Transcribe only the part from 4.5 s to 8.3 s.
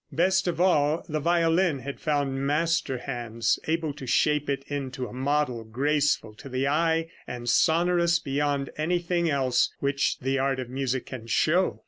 into a model graceful to the eye, and sonorous